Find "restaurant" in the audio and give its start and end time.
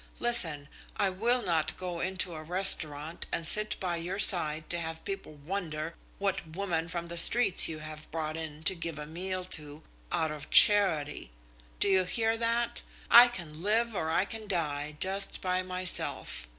2.41-3.27